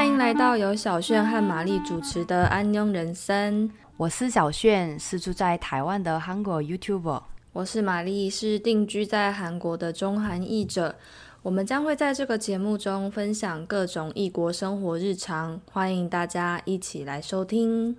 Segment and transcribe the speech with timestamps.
[0.00, 3.68] 欢迎来到由小炫和玛丽主持的《安庸人生》。
[3.98, 7.22] 我是小炫，是住在台湾的韩国 YouTuber。
[7.52, 10.96] 我是玛丽，是定居在韩国的中韩译者。
[11.42, 17.94] 我们将会在这个节目中分享各种异国生活日常，欢迎大家一起来收听。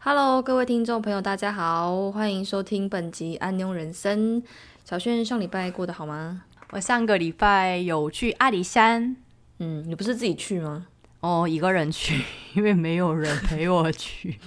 [0.00, 4.42] Hello，各位听众朋友，大家好，欢迎收听本集《安庸人生》。
[4.84, 6.42] 小炫上礼拜过得好吗？
[6.72, 9.16] 我上个礼拜有去阿里山，
[9.58, 10.88] 嗯，你不是自己去吗？
[11.20, 12.22] 哦，一个人去，
[12.54, 14.38] 因为没有人陪我去，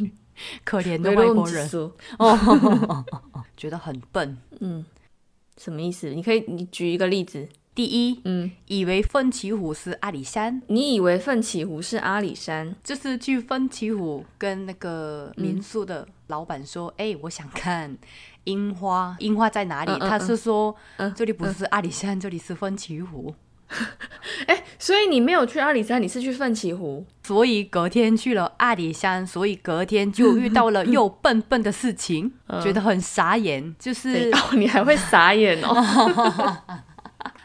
[0.63, 1.69] 可怜的外国人
[2.17, 3.05] 哦，
[3.57, 4.37] 觉得很笨。
[4.59, 4.85] 嗯，
[5.57, 6.09] 什么意思？
[6.09, 7.47] 你可以你举一个例子。
[7.75, 12.75] 第一，嗯，以为奋起湖是阿里山，你以为奋起湖是阿里山？
[12.83, 17.97] 就是去奋起湖跟那个民宿的老板说：“哎、我想看
[18.43, 23.33] 樱花，樱花在哪里？”嗯嗯他是说：“嗯这里不是阿里山，这里是奋起湖。
[24.47, 27.05] 哎、所以你没有去阿里山，你是去奋起湖。
[27.23, 33.75] 所以隔天去了阿里山，所以隔天就遇到了又笨笨的事情， 嗯觉得很傻眼。
[33.77, 36.57] 就是 哦，你还会傻眼哦。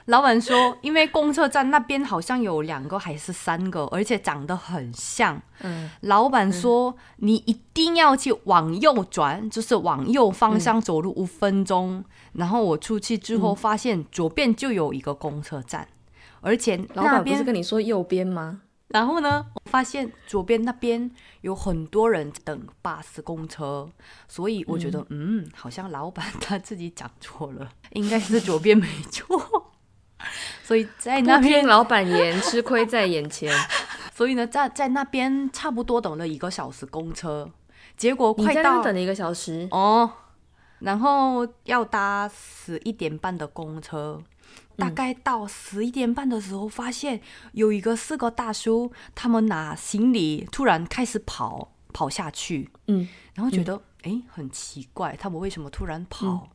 [0.06, 5.40] 老板说，因为公车站那边好像有两个还是三个，而且长得很像。
[5.62, 12.04] 嗯，老板说，你一定要去往右转，就是往右方向走路五分钟。
[12.34, 15.88] 然后我出去之后发现左边就有一个公车站，
[16.44, 18.60] 而且老板不是，跟你说右边吗？
[18.88, 23.88] 然后呢，我发现左边那边有很多人等巴士、公车，
[24.28, 29.72] 所以我觉得，嗯好像老板他自己讲错了， 应该是左边没错。
[30.62, 33.52] 所以在那边，老板言，吃亏在眼前。
[34.14, 37.50] 所以呢，在在那边差不多等了一个小时公车，
[37.96, 40.08] 结果快到等了一个小时，哦，
[40.78, 44.22] 然后要搭十一点半的公车，
[44.76, 47.20] 大概到十一点半的时候，发现
[47.52, 56.26] 有一个四个大叔，他们拿行李突然开始跑跑下去，嗯，然后觉得诶很奇怪，他们为什么突然跑？
[56.26, 56.48] 嗯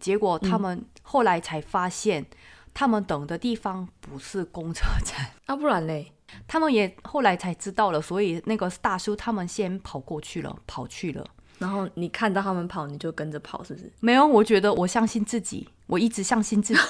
[0.00, 2.24] 结果他们后来才发现，
[2.72, 5.30] 他们等的地方不是公车站。
[5.44, 6.10] 啊，不然嘞？
[6.48, 11.22] 他们也后来才知道了，所以那个大叔他们先跑过去了，跑去了。
[11.58, 13.92] 然后你看到他们跑，你就跟着跑，是不是？
[14.00, 16.79] 没有，我觉得我相信自己，我一直相信自己。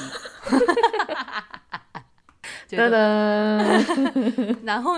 [2.67, 4.95] 觉 噔得噔，然后，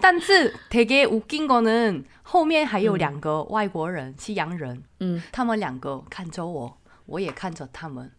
[0.00, 8.10] 但是되게웃긴거는后面还有两个外国人，西洋人，嗯，他们两个看着我，我也看着他们，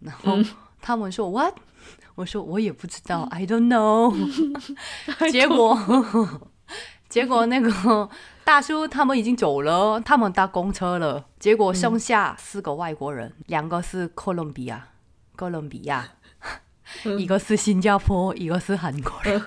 [0.00, 0.36] 然后
[0.82, 1.54] 他们说 what？
[2.14, 4.12] 我说我也不知道，I don't know。
[5.30, 5.74] 结果，
[7.11, 8.09] 结果那个
[8.45, 11.25] 大叔他们已经走了，他们搭公车了。
[11.37, 14.87] 结果剩下四个外国人，两个是哥伦比亚，
[15.35, 16.07] 哥伦比亚。
[17.17, 19.41] 一个是新加坡，一个是韩国人，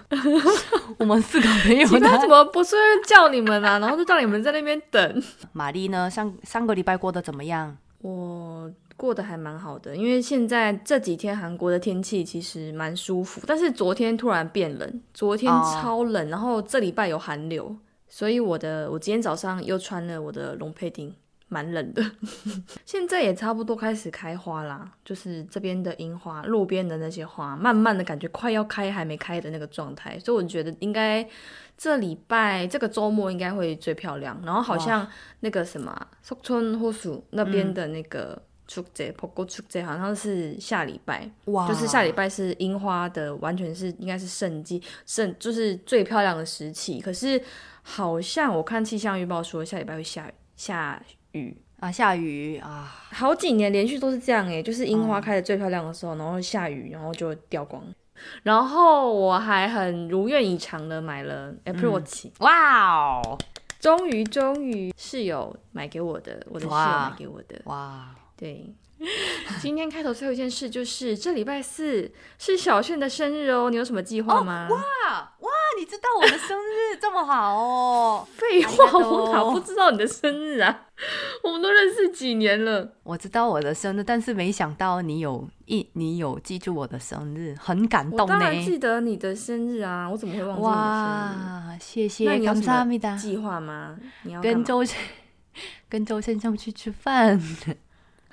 [0.98, 2.28] 我们四个没有奇怪，的怎。
[2.28, 2.76] 么不是
[3.06, 3.78] 叫你们啊？
[3.78, 5.22] 然后就叫你们在那边等。
[5.52, 6.10] 玛丽呢？
[6.10, 7.76] 上上个礼拜过得怎么样？
[8.00, 8.70] 我
[9.04, 17.76] 过得还蛮好的，因为现在这几天韩国的天气其实蛮舒服，但是昨天突然变冷，昨天超冷，然后这礼拜有寒流，
[18.08, 21.14] 所以我的我今天早上又穿了我的龙佩丁，
[21.48, 22.02] 蛮冷的。
[22.86, 31.28] 现在也差不多开始开花啦，就是这边的樱花、路边的那些花，慢慢的感觉快要开还没开的那个状态，所以我觉得应该
[31.76, 35.06] 这礼拜这个周末应该会最漂亮，然后好像
[35.40, 38.40] 那个什么首尔那边的那个。
[38.73, 47.01] 축제 벚꽃축제好像是下礼拜，哇就是下礼拜是樱花的，完全是应该是盛季，盛就是最漂亮的时期。
[47.01, 47.41] 可是
[47.81, 51.01] 好像我看气象预报说下礼拜会下下
[51.31, 57.83] 雨，啊，下雨啊，好几年连续都是这样诶，就是樱花开的最漂亮的时候，然后下雨，然后就掉光。
[58.43, 63.37] 然后我还很如愿以偿的买了 Apple Watch，、哇哦，
[63.79, 67.61] 终于终于室友买给我的，我的室友哇买给我的。
[67.63, 68.74] 哇， 对。
[69.60, 74.66] 今天开头最后一件事就是这礼拜四是小炫的生日哦你有什么计划吗？
[74.70, 74.76] 哇
[75.40, 80.86] 哇你知道我的生日这么好哦 废话我不知道你的生日啊？
[81.42, 82.92] 我们都认识几年了。
[83.02, 91.76] 我知道我的生日但是没想到你有一你有记住我的生日很感动当然记得你的生日啊我怎么会忘记哇？
[91.78, 92.46] 谢谢你
[93.18, 93.98] 计划吗？
[94.22, 94.82] 你要跟周
[95.90, 97.38] 跟周先生去吃饭。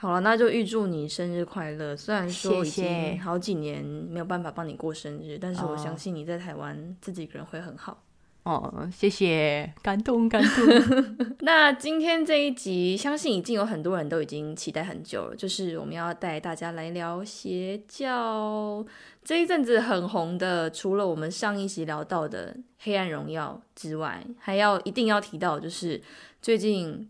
[0.02, 1.96] 好了，那就预祝你生日快乐。
[1.96, 8.02] 虽然说已经好几年没有办法帮你过生日，但是我哦相信你在台湾自己一个人会很好。
[8.42, 11.28] 哦，谢谢，感动感动。
[11.42, 18.84] 那今天这一集，相信已经有很多人都已经期待很久了，就是我们要带大家来聊邪教。
[19.24, 26.02] 这一阵子很红的，除了我们上一集聊到的《黑暗荣耀》之外，还要一定要提到，就是
[26.42, 27.08] 最近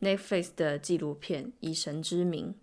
[0.00, 2.54] Netflix 的纪录片《以神之名》。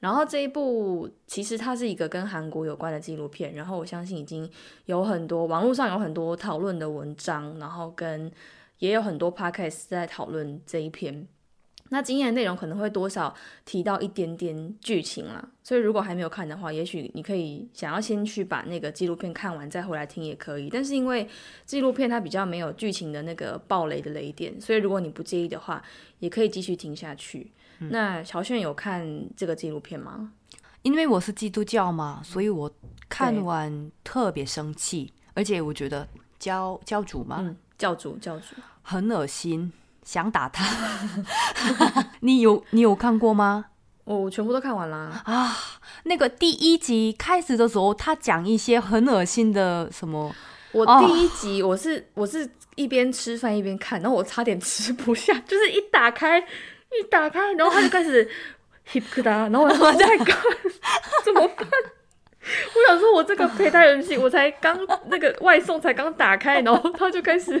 [0.00, 4.48] 然后这一部其实它是一个跟韩国有关的纪录片，然后我相信已经
[4.84, 8.30] 有很多网络上有很多讨论的文章，然后跟
[8.80, 11.26] 也有很多 podcast 在讨论这一篇。
[11.94, 13.32] 那今天的内容可能会多少
[13.64, 20.68] 提到一点点剧情啦，所以如果还没有看的话，也许你可以想要先去把那个纪录片看完再回来听也可以。
[20.68, 21.28] 但是因为
[21.64, 25.80] 纪录片它比较没有剧情的那个暴雷的雷点，所以如果你不介意的话，
[26.18, 27.52] 也可以继续听下去。
[27.78, 29.06] 那乔炫有看
[29.36, 30.32] 这个纪录片吗？
[30.82, 32.68] 因为我是基督教嘛，所以我
[33.08, 36.08] 看完特别生气，而且我觉得
[36.40, 39.72] 教教主嘛，教主教主很恶心。
[40.04, 40.64] 想打他，
[42.20, 43.66] 你有你有看过吗？
[44.04, 45.22] 我全部都看完啦。
[45.24, 45.56] 啊！
[46.02, 50.30] 那个第一集开始的时候，他讲一些很恶心的什么。
[50.72, 58.28] 我第一集我是我是一边吃饭一边看，然后我差点吃不下， 就是一打开一打开，然后他就开始
[58.92, 60.36] hip 哒，然后我我在看
[61.24, 61.66] 怎么办？
[62.42, 67.58] 我想说，我这个胚胎人性，我才刚那个外送才刚打开，然后他就开始。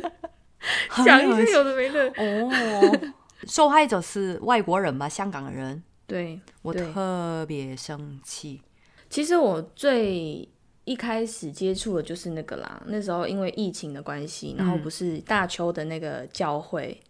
[1.04, 2.08] 讲一些有的没的。
[2.16, 3.12] 哦，
[3.46, 5.08] 受害者是外国人吧？
[5.08, 8.62] 香港人，对我特别生气。
[9.10, 10.48] 其实我最
[10.84, 17.00] 一开始接触的就是那个啦，那时候因为疫情的关系，然后不是大邱的那个教会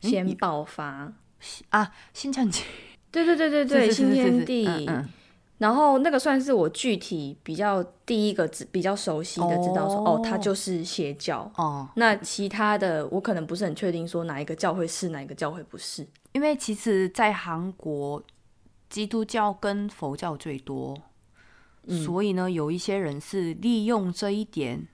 [0.00, 1.12] 先爆发。
[1.70, 2.62] 啊，新天地，
[3.10, 4.68] 对对对对对，新天地。
[5.60, 11.86] 然后那个算是我具体比较第一个比较熟悉的，知道说哦，它就是邪教哦。
[11.96, 16.08] 那其他的我可能不是很确定，说哪一个教会是，哪一个教会不是。
[16.32, 18.22] 因为其实，在韩国，
[18.88, 20.96] 基督教跟佛教最多，
[22.06, 24.88] 所以呢，有一些人是利用这一点，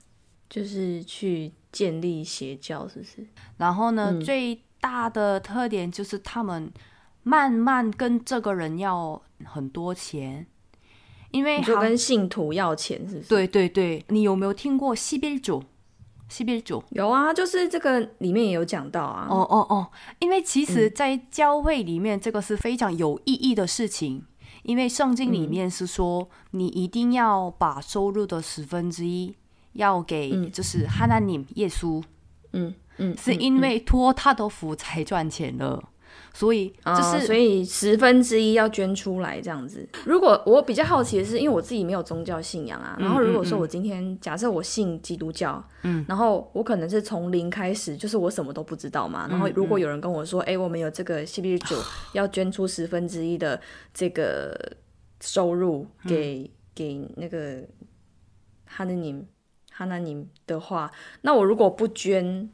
[0.49, 3.25] 就是去建立邪教，是不是？
[3.55, 6.69] 然后呢，最大的特点就是他们
[7.23, 10.45] 慢慢跟这个人要很多钱。
[11.37, 13.29] 因为就跟信徒要钱，是不是？
[13.29, 15.63] 对对对，你有没有听过西边主？
[16.29, 19.27] 西边主有啊，就是这个里面也有讲到啊。
[19.29, 19.87] 哦哦哦，
[20.19, 24.23] 因为其实，在教会里面，这个是非常有意义的事情。
[24.63, 29.33] 因为圣经里面是说，你一定要把收入的十分之一
[29.73, 32.03] 要给，就是哈纳尼耶稣。
[32.51, 35.81] 嗯嗯，是因为托他的福才赚钱了。
[36.37, 39.83] 所以就是，所以十分之一要捐出来这样子。
[40.05, 49.27] 如果我比较好奇的是，因为我自己没有宗教信仰啊，然后如果说我今天假设我信基督教，嗯，然后我可能是从零开始，就是我什么都不知道嘛。
[49.27, 51.73] 然后如果有人跟我说，哎，我们有这个 C B 主
[52.13, 53.59] 要捐出十分之一的
[53.91, 54.55] 这个
[55.19, 57.63] 收入给给那个
[58.65, 59.25] 哈尼尼
[59.71, 60.91] 哈纳尼的话，
[61.21, 62.47] 那我如果不捐，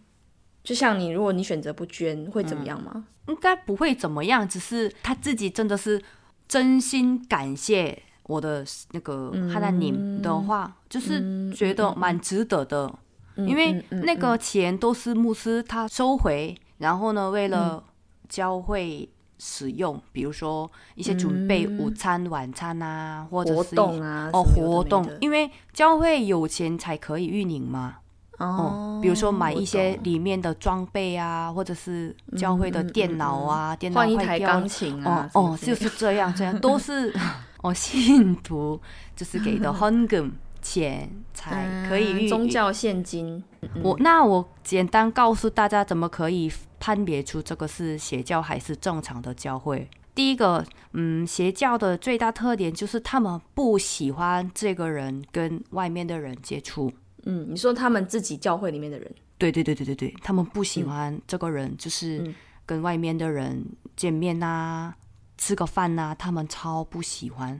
[0.63, 3.05] 就像你，如果你选择不捐，会怎么样吗？
[3.27, 6.01] 应该不会怎么样，只是他自己真的是
[6.47, 12.93] 真心感谢我的那个哈纳尼的话，就是觉得蛮值得的，
[13.35, 17.83] 因为那个钱都是牧师他收回，然后呢，为了
[18.29, 19.07] 教会
[19.39, 27.97] 使用，比如说一些准备午餐、晚餐啊，或者是哦活动，因为教会有钱才可以运营嘛。
[28.39, 37.13] 哦，比如说买一些里面的装备啊，或者是教会的电脑啊，电脑换一台钢琴啊，哦，就是这样，这样都是
[37.61, 38.79] 哦，信徒
[39.15, 43.43] 就是给的헌금钱才可以宗教现金。
[43.81, 49.87] 我那我简单告诉大家，怎么可以判别出这个是邪教还是正常的教会？
[50.15, 50.63] 第一个，
[50.93, 56.91] 嗯，邪教的最大特点就是他们不喜欢这个人跟外面的人接触。
[57.25, 62.33] 嗯，你说他们自己教会里面的人，对对对对对对，他们不喜欢这个人，就是
[62.65, 63.65] 跟外面的人
[63.95, 64.93] 见面呐，
[65.37, 67.59] 吃个饭呐，他们超不喜欢。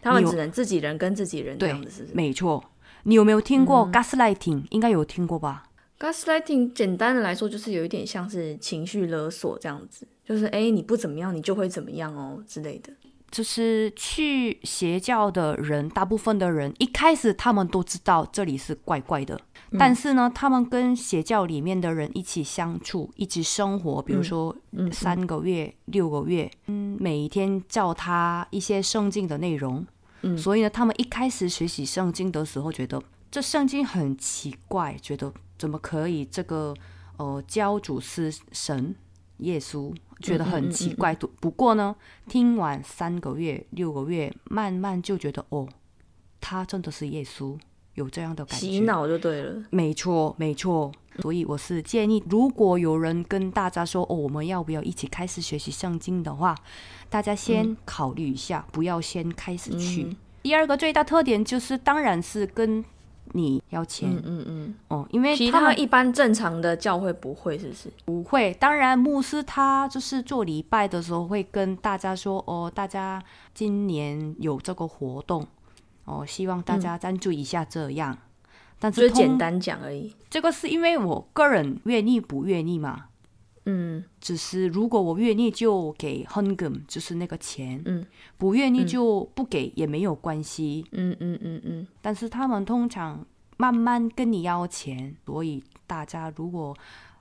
[0.00, 2.64] 他们只能自己人跟自己人这样子，是没错。
[3.04, 4.64] 你有没有听过 gaslighting？
[4.70, 5.64] 应该有听过吧
[5.98, 12.92] ？gaslighting 简单的来说，就是有一点像是情绪勒索这样子，就是哎，你不怎么样，你就会怎么样哦之类的。
[13.32, 19.40] 就是去邪教的人，大部分的人一开始他们都知道这里是怪怪的，
[19.78, 24.54] 但是呢，他们跟邪教里面的人一起相处，一起生活，比如说
[24.92, 29.84] 三个月、六个月，嗯，每一天教他一些圣经的内容，
[30.20, 36.74] 嗯，所以呢，他们一开始学习圣经的时候，觉得这圣经很奇怪，觉得怎么可以这个
[37.16, 38.94] 呃教主是神
[39.38, 41.14] 耶稣，觉得很奇怪。
[41.16, 41.94] 不不过呢，
[42.28, 45.68] 听完三个月、六个月，慢慢就觉得哦，
[46.40, 47.58] 他真的是耶稣，
[47.94, 48.66] 有这样的感觉。
[48.66, 49.62] 洗脑就对了。
[49.70, 50.90] 没错，没错。
[51.20, 56.56] 所以我是建议，如果有人跟大家说哦，我们要不要一起开始学习圣经的话，
[57.10, 60.16] 大家先考虑一下，不要先开始去。
[60.42, 62.82] 第二个最大特点就是，当然是跟
[63.32, 67.92] 你要钱，嗯嗯嗯，哦，因为其他一般正常的教会不会，是不是？
[68.04, 68.52] 不会。
[68.54, 73.22] 当然，牧师他就是做礼拜的时候会跟大家说，哦，大家
[73.54, 75.46] 今年有这个活动，
[76.04, 78.16] 哦，希望大家赞助一下这样。
[78.78, 83.06] 但是简单讲而已，这个是因为我个人愿意不愿意嘛？
[83.66, 88.04] 嗯，只是如果我愿意就给 Hungum，就是那个钱，嗯，
[88.38, 91.86] 不愿意就不给也没有关系，嗯嗯嗯嗯。
[92.00, 93.24] 但是他们通常
[93.56, 96.76] 慢慢跟你要钱，所以大家如果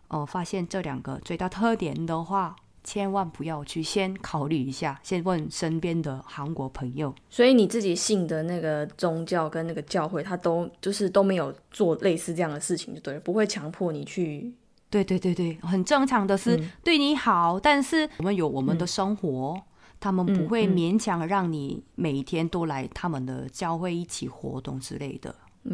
[0.08, 2.56] 呃发现这两个最大特点的话。
[2.84, 7.14] 千万不要去，先考虑一下，先问身边的韩国朋友。
[7.30, 14.52] 所以你自己信的那个宗教跟那个教会，他都就是都没有做类似这样的事情，就对了，不会强迫你去。
[14.92, 19.60] 对对对对，很正常的是对你好，但是我们有我们的生活，
[20.00, 25.34] 他们不会勉强让你每天都来他们的教会一起活动之类的。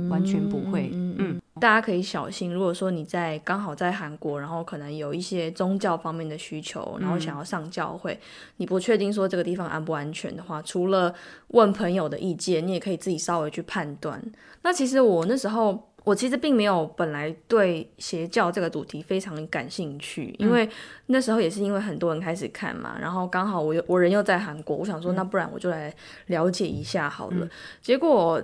[0.09, 2.53] 完全不会，嗯，大家可以小心。
[2.53, 8.19] 如果说你在刚好在韩国，然后可能有一些宗教方面的需求，然后想要上教会，
[8.57, 11.15] 你不确定说这个地方安不安全的话，除了
[11.51, 14.21] 问朋友的意见，你也可以自己稍微去判断。
[14.61, 20.69] 那其实我那时候，我其实并没有本来对邪教这个主题非常感兴趣，因为
[21.07, 25.93] 那时候也是因为很多人开始看嘛，然后刚好我又我人又在韩国，我想说那不然我就来
[26.27, 27.47] 了解一下好了。
[27.81, 28.41] 结果。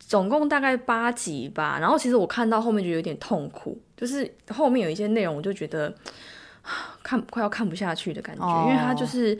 [0.00, 5.94] 总共大概八集吧，然后其实我看到后面就有点痛苦，就是后面有一些内容我就觉得
[7.02, 9.38] 看快要看不下去的感觉，因为它就是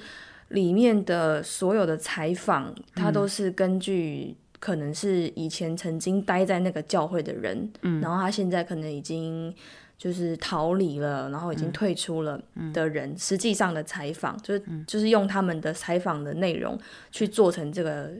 [0.49, 7.71] 里面的所有的采访，它都是根据可能是以前曾经待在那个教会的人，
[8.03, 9.55] 然后他现在可能已经
[9.97, 12.41] 就是逃离了，然后已经退出了
[12.73, 16.79] 的人，实际上的采访就是就是用他们的采访的内容
[17.11, 18.11] 去做成这个。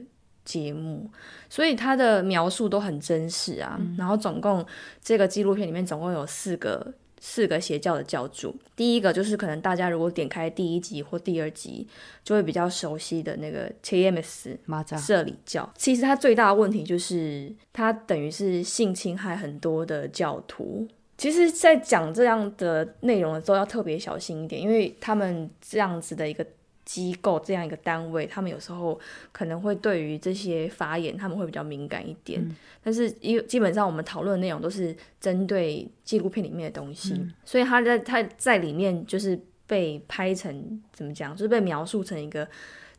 [0.45, 1.07] 节目，
[1.47, 3.79] 所以他的描述都很真实啊。
[3.95, 4.65] 然后总共
[4.99, 8.55] 这个纪录片里面总共有四个四个邪教的教主。
[8.75, 11.87] 第一个就是可能大家如果点开第一集或第二集，
[12.23, 14.57] 就会比较熟悉的那个 TMS
[14.97, 15.71] 社里教。
[15.75, 20.87] 其实它最大的问题就是它等于是性侵害很多的教徒。
[21.17, 26.45] 其实，在讲这样的内容的时候要特别小心一点，因为他们这样子的一个。
[26.89, 28.99] 机构这样一个单位，他们有时候
[29.31, 32.43] 可能会对于这些发言，他们会比较敏感一点。
[32.83, 37.13] 但是，因基本上我们讨论的内容都是针对纪录片里面的东西，
[37.45, 42.47] 所以他在他在里面就是被拍成怎么讲，就是被描述成一个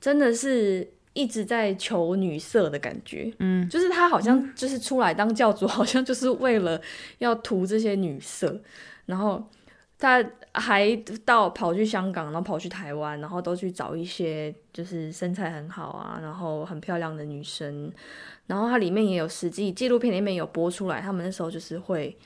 [0.00, 3.32] 真的是一直在求女色的感觉。
[3.40, 6.80] 嗯，就是他好像就是出来当教主，好像就是为了
[7.18, 8.60] 要图这些女色，
[9.06, 9.44] 然后。
[10.00, 17.92] 他还到跑去香港，然后跑去台湾，然后都去找一些就是身材很好啊，然后很漂亮的女生。
[18.46, 22.16] 然后它里面也有实际纪录片里面有播出来，他们那时候就是会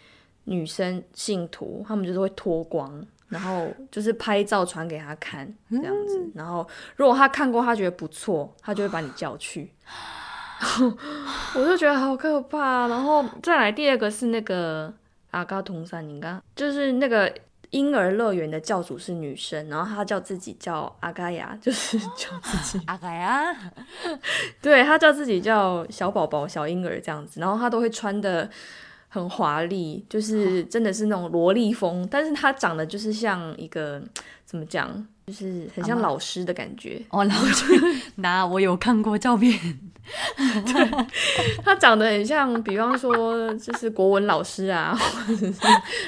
[0.45, 6.31] 女生信徒，他们就是会脱光，然后就是拍照传给他看这样子。
[6.35, 6.67] 然后
[6.97, 9.71] 如果他看过，他觉得不错，他就会把你叫去。
[11.57, 12.87] 我就觉得好可怕。
[12.87, 14.91] 然后再来第二个是那个
[15.33, 17.31] 阿嘎同山，你看就是那个。
[17.75, 23.53] 婴儿乐园的教主是女生，然后她叫自己叫阿嘎亚， 就是叫自己阿嘎亚，
[24.63, 28.49] 对她叫自己叫小宝宝、小婴儿这样子，然后她都会穿的
[29.09, 34.01] 很华丽，就是真的是那种萝莉风，但是她长得就是像一个
[34.45, 35.07] 怎么讲？
[35.27, 37.03] 就是很像老师的感觉。
[37.09, 37.75] 哦，老师，
[38.17, 39.59] 那我有看过照片，
[40.37, 41.07] 对，
[41.65, 45.55] 他长得很像，比方说就是国文老师啊，或者是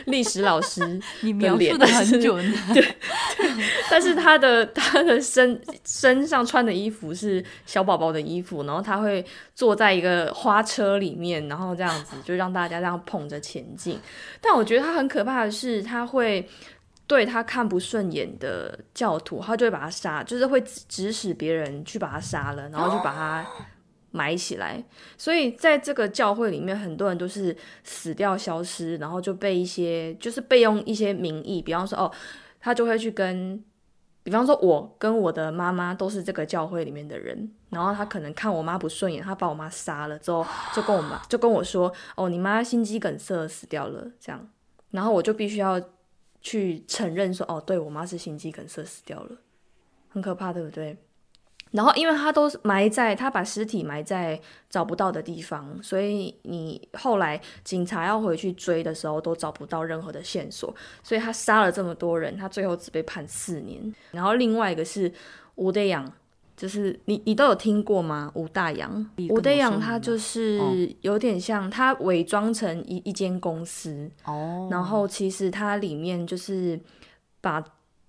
[0.05, 2.95] 历史老师， 你描述的很准，对对，
[3.91, 9.25] 但是他的他的身身上穿的衣服是小宝宝的衣服，然后他会
[9.55, 13.99] 坐在一个花车里面，然后这样子就让大家这样捧着前进，
[14.41, 16.49] 但我觉得他很可怕的是他会。
[17.09, 23.47] 对他看不顺眼的教徒，他就会把他杀，就是会指使别人去把他杀了，然后就把他
[24.17, 24.83] 埋起来。
[25.19, 27.55] 所以在这个教会里面，很多人都是
[27.85, 32.11] 死掉、消失，然后就被一些就是被用一些名义，比方说哦，
[32.59, 33.63] 他就会去跟，
[34.23, 40.45] 比方说我跟我的妈妈都是这个教会里面的人，然后他可能看我妈不顺眼，他把我妈杀了之后，
[40.75, 44.49] 就跟我妈就跟我说哦，你妈心肌梗塞死掉了，这样。
[44.93, 45.81] 然后我就必须要
[46.41, 49.37] 去承认说，哦，对我妈是心肌梗塞死掉了，
[50.09, 50.97] 很可怕，对不对？
[51.76, 54.40] 然后，因为他都埋在他把尸体埋在
[54.71, 60.75] 找不到的地方，所以你后来警察要回去追的时候都找不到任何的线索。
[61.02, 63.95] 所以他杀了这么多人，他最后只被判四年。
[64.11, 65.12] 然后另外一个是
[65.56, 66.11] 吴德阳，
[66.56, 68.33] 就是你你都有听过吗？
[68.35, 70.59] 吴大洋，吴德阳他就是
[71.02, 76.80] 有点像他伪装成一一间公司哦，然后其实他里面就是
[77.42, 77.62] 把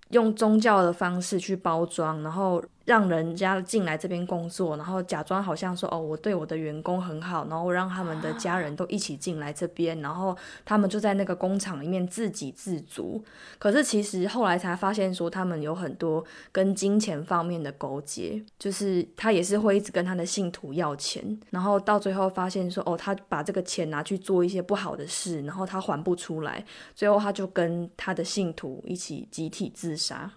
[0.08, 2.64] 用宗教的方式去包装，然后。
[2.88, 13.22] 让人家进来这边工作，然后假装好像说哦，我对我的员工很好，然后让他们的家人都一起进来这边，然后他们就在那个工厂里面自给自足。
[13.58, 26.64] 可是其实后来才发现说，他们有很多跟金钱方面的勾结，就是他也是会一直跟他的信徒要钱，然后到最后发现说哦，他把这个钱拿去做一些不好的事，然后他还不出来，
[26.94, 30.32] 最后他就跟他的信徒一起集体自杀。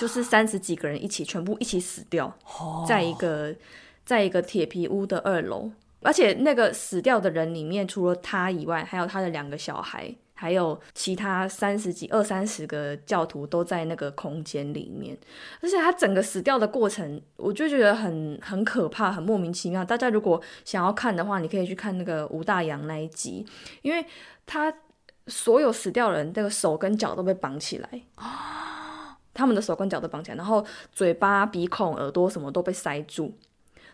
[0.00, 2.34] 就是三十几个人一起，全部一起死掉，
[2.88, 3.54] 在一个
[4.06, 15.14] 在一个铁皮屋的二楼，而且那个死掉的人里面，除了他以外，还有他的两个小孩，还有其他三十几二三十个教徒都在那个空间里面，
[15.60, 19.84] 而且他整个死掉的过程，我就觉得很很可怕，很莫名其妙。
[19.84, 23.46] 大家如果想要看的话，你可以去看那个吴大洋那一集，
[23.82, 24.02] 因为
[24.46, 24.72] 他
[25.26, 27.88] 所有死掉人，那个手跟脚都被绑起来。
[29.40, 33.32] 他们的手跟脚都绑起来，然后嘴巴、鼻孔、耳朵什么都被塞住，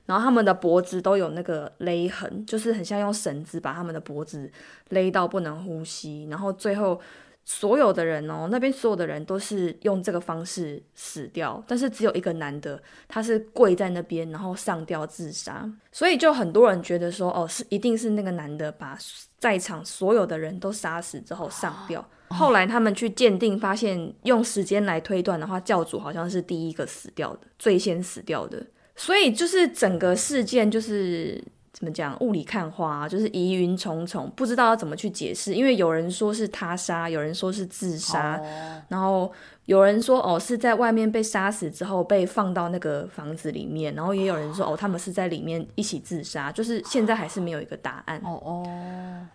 [0.05, 4.51] 然后他们的脖子都有那个勒痕，就是很像用绳子把他们的脖子
[4.91, 6.27] 勒到不能呼吸。
[6.29, 7.01] 然后最后
[7.45, 15.65] 所有的人哦，那边所有的人都是用这个方式死掉，但是只有一个男的，他是跪在那边，然后上吊自杀。
[15.93, 18.99] 所以就很多人觉得说，哦，是一定是那个男的把
[19.39, 22.05] 在场所有的人都杀死之后上吊。
[22.29, 28.65] 后来他们去鉴定，发现用时间来推断的话，教主好像是第一个死掉的，最先死掉的。
[28.95, 31.43] 所以就是整个事件就是
[31.73, 35.55] 怎么讲，雾里看花，就是疑云重重，不知道要怎么去解释。
[35.55, 38.41] 因为有人说是他杀，有人说是自杀，
[38.89, 39.31] 然后
[39.67, 48.21] 有人说哦是在外面被杀死之后被放到那个房子里面，然后也有人说哦他们是在里面一起自杀，就是现在还是没有一个答案。
[48.25, 49.27] 哦哦。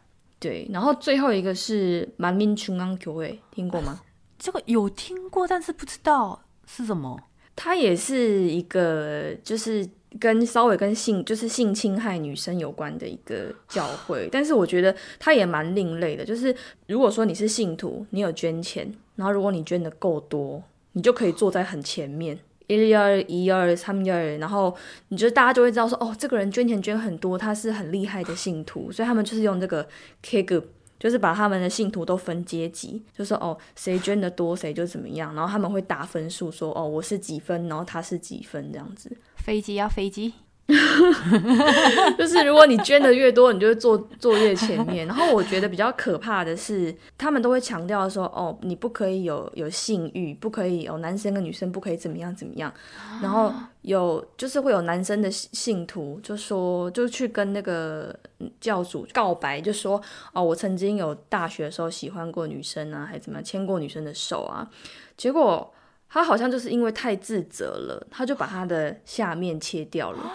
[0.42, 4.02] 对，然后最后一个是满民群安球会，听过吗？
[4.40, 7.18] 这个有听过，但是不知道是什么。
[7.56, 9.88] 它也是一个，就是
[10.20, 14.28] 跟稍微跟性，就是性侵害女生有关的一个教会。
[14.32, 16.56] 但是我觉得它也蛮另类的，就是
[16.88, 22.40] 如果说你是信徒，你有捐钱，然后如果你捐的够多，你就可以坐在很前面。
[22.78, 24.76] 一二一二三二，然后
[25.10, 29.88] 你就大家就会知道说，哦，这个人捐钱捐很多，他是很厉害的信徒，所以他们就是用这个
[30.22, 30.64] K group，
[31.00, 39.16] 就是把他们的信徒都分阶级，就说哦，谁捐的多谁就怎么样，然后他们会打分数，说哦，我是几分，然后他是几分这样子。
[39.36, 40.34] 飞机要飞机。
[42.18, 45.06] 就是如果你捐的越多，你就会坐坐越前面。
[45.06, 52.74] 然后我觉得比较可怕的是，他们都会强调说：“哦，你不可以有有性欲，不可以有男生跟女生不可以怎么样怎么样。”
[53.22, 58.16] 然后有就是会有男生的信徒就说，就去跟那个
[58.62, 64.70] 教主告白，就说：“哦，我曾经有大学的时候喜欢过女生啊，还怎么样牵过女生的手啊。”
[65.18, 65.74] 结果
[66.14, 70.32] 他好像就是因为太自责了，他就把他的下面切掉了。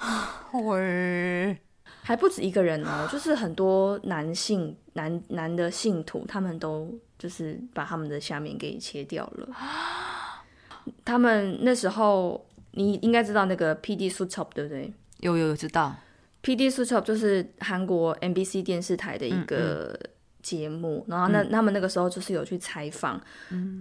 [0.52, 1.56] 喂
[2.02, 9.48] 还不止一个人哦，就是很多男性男男的信徒，他们都就是把他们的下面给切掉了。
[11.06, 14.92] 他们那时候你应该知道那个 P D Suchop 对不对？
[15.20, 15.96] 有有有知道
[16.42, 19.98] ，P D Suchop 就是韩国 M B C 电视台的一个。
[20.44, 23.18] 节目，然后那他们那个时候就是有去采访，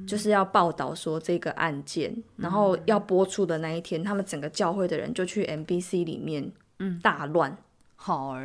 [0.08, 6.49] 就是要报道说这个案件，然后要播出的那一天，他们整个教会的人就去 MBC 里面，
[7.02, 7.56] 大乱，
[7.97, 8.36] 好，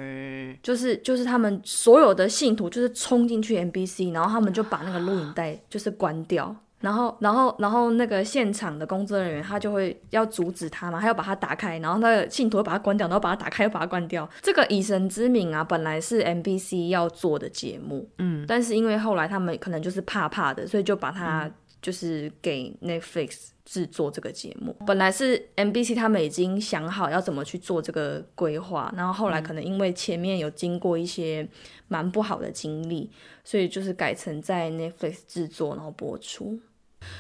[0.61, 6.55] 就是就是他们所有的信徒就是冲进去 MBC，然后他们就把那个录影带就是关掉。
[6.81, 14.29] 然后，然后，然后那个现场的工作人员他就会要阻止他嘛，他要把它打开，然后那个信徒把它关掉，然后把它打开又把它关掉。
[14.41, 21.51] 这个以神之名啊，本来是 MBC 要做的节目，嗯，但是因为后来他们可能就是怕怕的，所以就把它
[21.83, 24.77] 就是给 Netflix 制作这个节目。
[24.87, 31.47] 本来是 MBC 他们已经想好要怎么去做这个规划，然后后来可能因为前面有经过一些
[31.89, 33.11] 蛮不好的经历，
[33.43, 36.59] 所以就是改成在 Netflix 制作然后播出。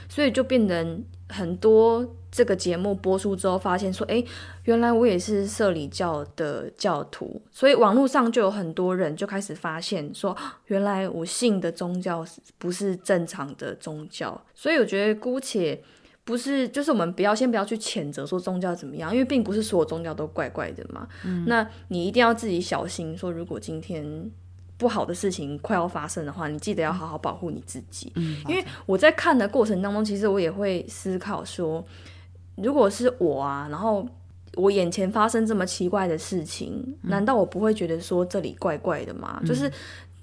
[0.08, 4.24] 所以就变成很多这个节目播出之后，发现说，诶，
[4.64, 10.36] 原来我也是社里教的教徒，所以网络上就有很多人就开始发现说，
[10.66, 12.24] 原来我信的宗教
[12.58, 15.82] 不是正常的宗教，所以我觉得姑且。
[16.24, 21.08] 不是，就是我们不要先不要去谴责说宗教怎么样，因为并不是所有宗教都怪怪的嘛。
[21.24, 24.30] 嗯，那你一定要自己小心，说如果今天
[24.78, 28.10] 不好的事情快要发生的话，你记得要好好保护你自己。
[28.14, 31.84] 嗯，因为我在看的过程当中，其实我也会思考说，
[32.54, 34.08] 如果是我啊，然后
[34.54, 39.42] 我眼前发生这么奇怪的事情，难道我不会觉得说这里怪怪的吗？
[39.44, 39.70] 就是。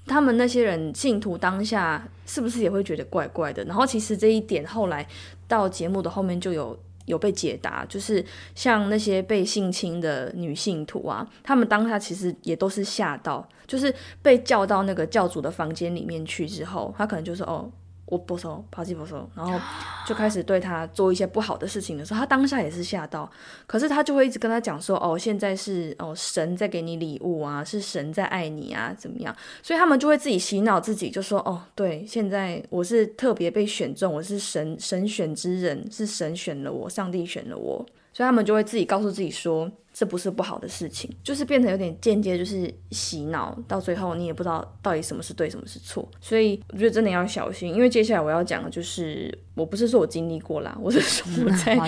[0.07, 3.63] 他们那些人信徒当下是不是也会觉得怪怪的？
[3.63, 5.03] 然后其实这一点后来
[5.47, 17.71] 到节目的后面就有有被解答，就是像那些被性侵的女性徒啊，他们当下其实也都是吓到，就是被叫到那个教主的房间里面去之后，他可能就说哦。
[18.07, 19.59] 我不收，抛弃不收，然后
[20.05, 23.29] 就开始对他做一些不好的事情的时候，他当下也是吓到，
[23.65, 29.35] 可是他就会一直跟他讲说，哦，现在是哦神在给你礼物啊，是神在爱你啊，怎么样？
[29.63, 37.83] 所以他们就会自己洗脑自己，就说，哦，对，现在我是特别被选中，我是神神选之人，是神选了我，上帝选了我，
[38.15, 39.69] 所以他们就会自己告诉自己说。
[39.97, 46.05] 这不是不好的事情，就是变成有点间接，就是洗脑，到最后你也不知道到底什么是对，什么是错。
[46.19, 51.79] 所以我觉得真的要小心，因为接下来我要讲的就是，我不是说我经历过啦，我是说 我在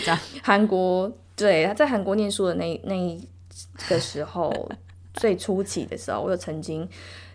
[0.41, 3.21] 韩国，对，他在韩国念书的那那一
[3.89, 4.71] 个时候，
[5.15, 6.87] 最初期的时候，我有曾经。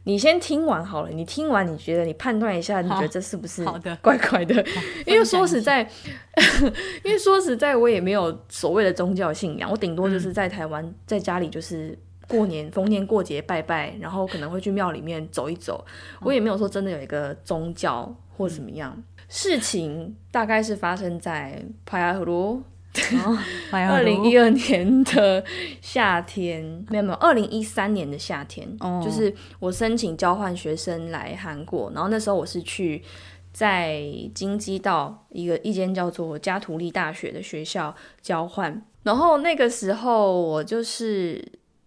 [0.05, 3.65] 你先听完好了，你听完你觉得你判断一下，你觉得这是不是
[4.01, 4.55] 怪怪的？
[5.07, 5.89] 因为说实在，
[7.05, 15.85] 因为说实在，我也没有所谓的宗教信仰，我顶多就是在台湾，在家里就是过年逢年过节拜拜，然后可能会去庙里面走一走，
[16.21, 19.01] 我也没有说真的有一个宗教或怎么样。
[19.29, 22.63] 事情大概是发生在帕亚赫罗。
[23.73, 25.43] 二零一二年的
[25.81, 28.69] 夏天，没有没有，二零一三年的夏天，
[29.03, 33.03] 就是我申请交换学生来韩国，然后那时候我是去
[33.51, 34.03] 在
[34.35, 41.43] 京畿道一个一间叫做加图利大学的学校交换，然后那个时候我就是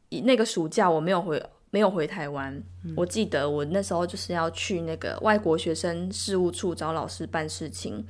[0.10, 1.40] 那个暑假我没有回
[1.70, 2.60] 没有回台湾，
[2.96, 8.04] 我记得我那时候就是要去那个外国学生事务处找老师办事情，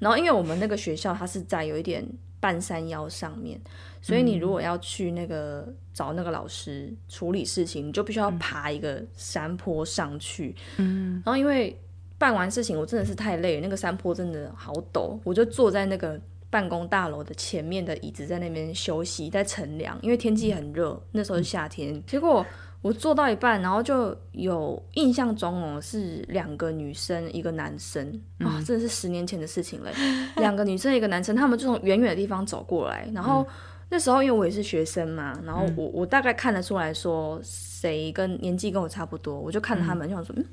[0.00, 2.04] 然后因为我们那个学校它是在有一点。
[2.40, 3.60] 半山腰上面，
[4.00, 10.56] 所以你如果要去那个找那个老师处理事情，你就必须要爬一个山坡上去。
[10.78, 11.78] 嗯，然后因为
[12.16, 22.44] 办完事情我真的是太累了，那个山坡真的好陡，我就坐在那个办公大楼的前面的椅子在那边休息，在乘凉，因为天气很热，那时候是夏天，结果。
[22.82, 28.06] 我做到一半，然后就有印象中哦，是两个女生一个男生
[28.38, 29.90] 啊，真的是十年前的事情了。
[30.36, 33.46] 两个女生一个男生，他们就从远远的地方走过来，然后
[33.90, 40.44] 那时候因为我也是学生嘛，然后我我大概看得出来说谁跟年纪跟我差不多，我就看着他们就想说，嗯，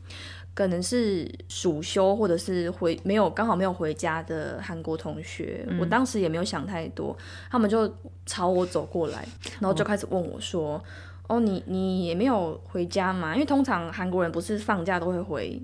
[0.53, 5.65] 可能是暑休或者是回没有刚好没有回家的韩国同学。
[5.79, 7.15] 我当时也没有想太多，
[7.49, 7.89] 他们就
[8.25, 9.25] 朝我走过来，
[9.61, 10.73] 然后就开始问我说。
[10.73, 10.83] 哦，
[11.41, 13.33] 你你也没有回家嘛？
[13.33, 15.61] 因为通常韩国人不是放假都会回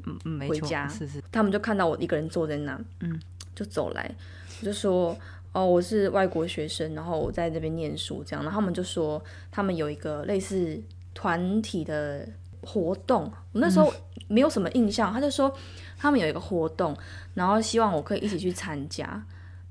[0.47, 1.23] 回家，是是。
[1.31, 3.19] 他们就看到我一个人坐在那，嗯，
[3.55, 4.13] 就走来，
[4.59, 5.17] 我就说，
[5.53, 8.43] 哦，我是外国学生，然后我在这边念书，这样。
[8.43, 10.77] 然后他们就说，他们有一个类似
[11.13, 12.27] 团体的
[12.61, 13.93] 活动，我那时候
[14.27, 15.53] 没有什么印象，他就说
[15.97, 16.93] 他们有一个活动，
[17.33, 19.23] 然后希望我可以一起去参加。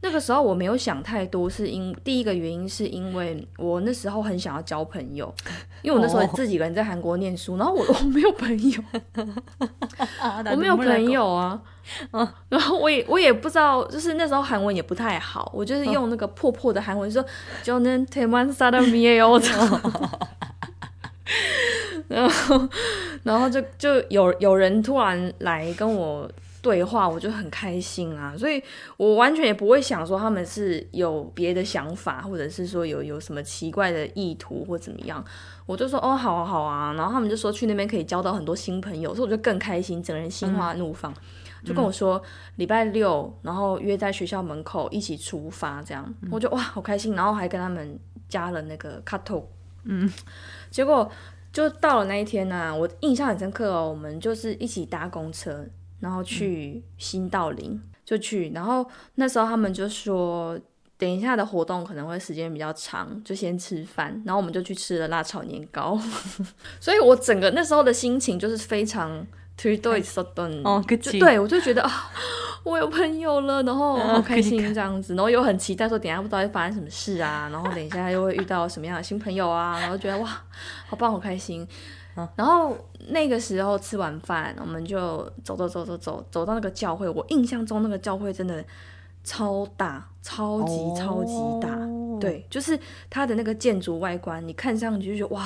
[0.05, 5.33] 那个时候我没有想太多，是因第一个原因是因为我那时候很想要交朋友，
[5.81, 8.83] 因为我那时候自己一个人在韩国念书，然后我我没有朋友，
[10.51, 11.63] 我没有朋友啊，
[12.49, 17.25] 然后我也我也不知道，就是那时候韩文也不太好，我就是用那个破破的韩文说
[22.09, 22.69] 然后
[23.23, 26.29] 然后就就有有人突然来跟我。
[26.63, 28.63] 对话我就很开心啊，所以
[28.97, 35.23] 我完全也不会想说他们是有别的想法，或者是说有有什么奇怪的意图或怎么样，
[35.67, 41.13] 我就说哦好啊好啊，然后他们就说去那边可以交到很多新朋友，所以我就更开心，整个人心花怒放，
[41.65, 42.23] 就跟我说
[42.55, 47.99] 礼拜六然后约在学校门口一起出发这样，我就哇好开心，然后还跟他们
[48.29, 49.45] 加了那个 c u t
[49.83, 50.09] 嗯，
[50.71, 51.11] 结果
[51.53, 55.67] 就到了那一天呢，我印象很深刻哦，我们就是一起搭公车。
[56.03, 58.85] 然后去新道林就去，然后
[59.15, 60.59] 那时候他们就说，
[60.99, 64.21] 等一下的活动可能会时间比较长，就先吃饭。
[64.27, 65.97] 然后我们就去吃了辣炒年糕，
[66.81, 69.25] 所以我整个那时候的心情就是非常
[69.57, 70.03] 推对
[71.21, 72.11] 对，我就觉得啊，
[72.65, 80.29] 我有朋友了，然后好开心这样子，然后又很期待说等一下不知道会发生什么事啊，然后等一下又会遇到什么样的新朋友啊，然后觉得哇，
[80.89, 81.67] 好棒，好开心。
[82.37, 82.77] 然后
[83.09, 88.65] 那个时候吃完饭，我们就走走走走走走到那个教会，我印象中那个教会真的
[89.25, 91.79] 超大，超级超级大，
[92.21, 95.45] 对，就是它的那个建筑外观，你看上去就觉得哇。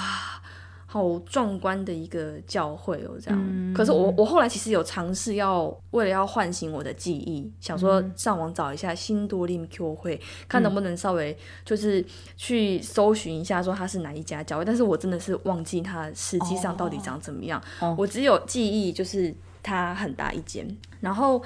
[0.88, 3.75] 好壮观的一个教会哦，这样。
[3.75, 10.18] 可是我我后来其实有尝试要为了要唤醒我的记忆，想说上网找一下新多利 Q 会，
[10.49, 12.03] 看能不能稍微就是
[12.37, 14.64] 去搜寻一下说它是哪一家教会。
[14.64, 17.61] 但是我真的是忘记它实际上到底长怎么样。
[17.99, 20.64] 我只有记忆就是它很大一间，
[21.01, 21.42] 然后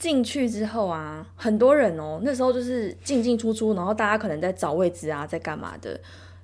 [0.00, 5.98] 进去之后啊，很多人哦，那时候就是进进出出，然后大家可能在找位置啊，在干嘛的，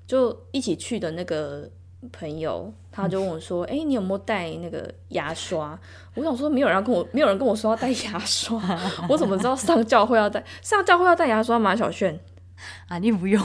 [0.06, 1.68] 就一起去的那个。
[2.12, 5.78] 朋友，他就问我说：“哎，你有没有带那个牙刷？”
[6.14, 8.60] 我想说，没有人跟我，没有人跟我说要带牙刷，
[9.08, 10.42] 我怎么知道上教会要带？
[10.62, 11.76] 上教会要带牙刷吗？
[11.76, 12.18] 小炫
[12.88, 13.42] 啊，你不用，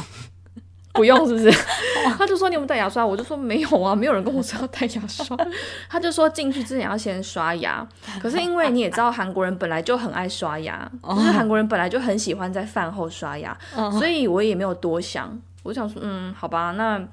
[0.94, 1.52] 不用是不是？
[2.18, 3.06] 他就说你有没有带牙刷？
[3.06, 5.36] 我就说没有啊，没有人跟我说要带牙刷。
[5.90, 7.86] 他就说进去之前要先刷牙，
[8.22, 13.58] 可是因为你也知道韩国人本来就很爱刷牙，就是韩国人本来就很喜欢在饭后刷牙，
[14.00, 17.06] 所以我也没有多想，我想说，嗯，好吧，那。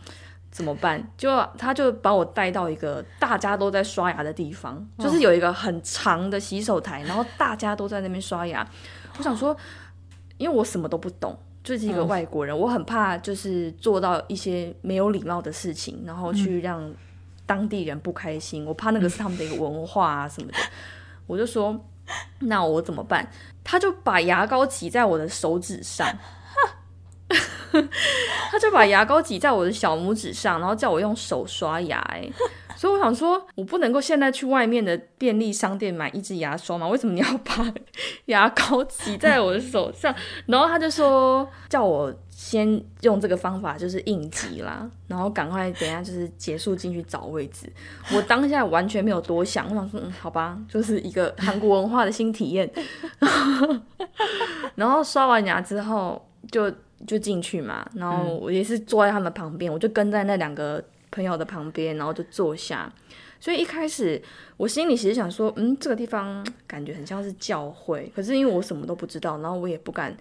[0.52, 1.02] 怎么办？
[1.16, 8.64] 就他就把我带到一个大家都在刷牙的地方，就是有一个很长的洗手台，然后大家都在那边刷牙。
[9.16, 9.56] 我想说，
[10.36, 16.94] 因为我什么都不懂，就是一个外国人，我很怕就是做到一些没有礼貌的事情，然后去让
[17.46, 18.66] 当地人不开心。
[18.66, 20.58] 我怕那个是他们的一个文化啊什么的。
[21.26, 21.82] 我就说，
[22.40, 23.26] 那我怎么办？
[23.64, 26.06] 他就把牙膏挤在我的手指上。
[28.50, 31.98] 他就把牙膏挤在我的小拇指上，然后叫我用手刷牙。
[32.12, 32.28] 哎，
[32.76, 36.87] 所以我想说，我不能够现在去外面的便利商店买一支牙刷吗？
[36.88, 37.72] 为什么你要把
[38.26, 40.14] 牙膏挤在我的手上？
[40.46, 47.72] 然后他就说，叫我先用这个方法，就是应急啦，然后赶快等下就是结束进去找位置。
[48.14, 52.70] 我当下完全没有多想，我想说，嗯，好吧，就是一个韩国文化的新体验。
[54.74, 56.70] 然后刷完牙之后就。
[57.06, 62.92] 就进去嘛，然后我也是坐在他们旁边，我就跟在那两个朋友的旁边，然后就坐下。
[63.40, 64.22] 所以一开始
[64.56, 70.16] 我心里其实想说，嗯，这个地方感觉很像是教会，可是因为我什么都不知道，然后我也不敢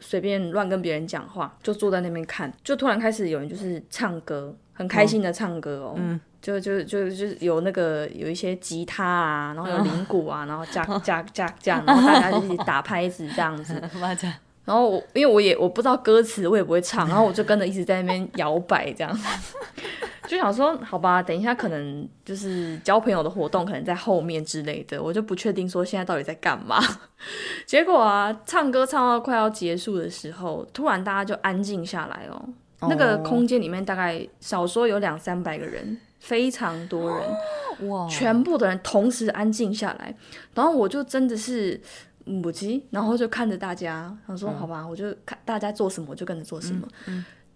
[0.00, 2.52] 随便乱跟别人讲话，就坐在那边看。
[2.64, 13.80] 就突然开始有人就是唱歌，很开心的唱歌哦，嗯，就就就就有那个有一些吉他啊，然后有铃鼓啊，然后加加加加，然后大家就一起打拍子这样子。
[14.64, 19.20] 然后我因为我也我不知道歌词，我也不会唱，然后我就跟着一直在那边摇摆，这样
[20.26, 26.82] 就想说好吧，等一下可能就是交朋友的活动，可能在后面之类的，我就不确定说现在到底在干嘛。
[27.66, 32.48] 结果啊，唱歌唱到快要结束的时候，突然大家就安静下来哦。
[32.88, 40.14] 那个空间里面大概少说有两三百个人，非常多人，哇，全部的人同时安静下来，
[40.54, 41.78] 然后我就真的是。
[42.24, 46.88] 母鸡，然后就看着大家，他说：“好吧，我就看大家做什么，我就跟着做什么。”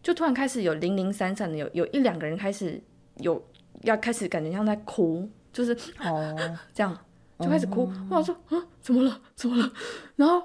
[0.02, 2.81] 就突然开始有零零散散的，有有一两个人开始
[3.16, 3.42] 有
[3.83, 6.37] 要开始感觉像在哭，就是哦
[6.72, 6.96] 这样
[7.40, 7.90] 就开始哭。
[8.11, 9.20] 我说：“啊，怎么了？
[9.35, 9.72] 怎么了？”
[10.16, 10.42] 然后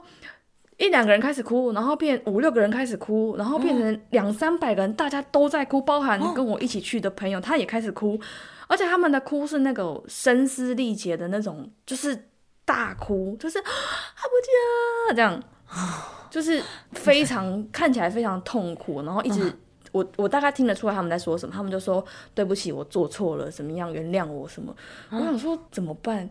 [0.78, 8.20] 一两个人开始哭，然后变五六个人开始哭，然后变成两三百个人，大家都在哭，包含跟我一起去的朋友，他也开始哭，
[8.68, 12.30] 而且他们的哭是那个声嘶力竭的那种，就是。
[12.66, 15.42] 大哭，就是啊，不见这样，
[16.30, 16.62] 就是
[16.94, 19.54] 非常看起来非常痛苦，然后一直
[19.92, 24.76] 我我大概听得出来他们在说什么，他们就说对不起，我做错了，怎么样，原谅我什么？
[25.12, 26.30] 我想说怎么办？